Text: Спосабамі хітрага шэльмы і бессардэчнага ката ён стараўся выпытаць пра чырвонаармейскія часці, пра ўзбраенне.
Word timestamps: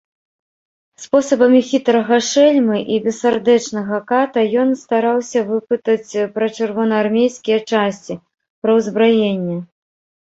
Спосабамі 1.01 1.59
хітрага 1.71 2.15
шэльмы 2.29 2.79
і 2.95 2.97
бессардэчнага 3.03 3.99
ката 4.13 4.45
ён 4.63 4.69
стараўся 4.85 5.39
выпытаць 5.53 6.11
пра 6.39 6.45
чырвонаармейскія 6.57 7.59
часці, 7.71 8.13
пра 8.65 8.71
ўзбраенне. 8.81 9.57